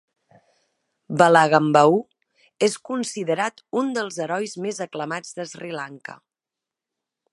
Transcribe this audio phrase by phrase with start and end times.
[1.21, 1.99] Valagambahu
[2.69, 6.17] és considerat un dels herois més aclamats de Sri Lanka.